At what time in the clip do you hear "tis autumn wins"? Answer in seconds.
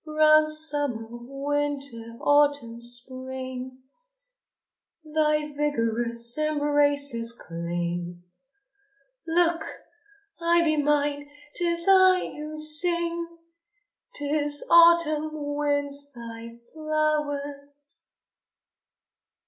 14.15-16.11